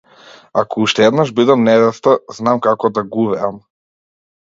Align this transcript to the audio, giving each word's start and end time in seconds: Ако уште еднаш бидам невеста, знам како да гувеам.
Ако 0.59 0.75
уште 0.83 0.99
еднаш 1.07 1.33
бидам 1.39 1.61
невеста, 1.67 2.13
знам 2.39 2.63
како 2.69 2.91
да 2.97 3.05
гувеам. 3.17 3.61